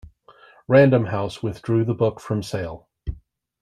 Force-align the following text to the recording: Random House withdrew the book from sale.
Random 0.67 1.05
House 1.05 1.43
withdrew 1.43 1.85
the 1.85 1.93
book 1.93 2.19
from 2.19 2.41
sale. 2.41 2.87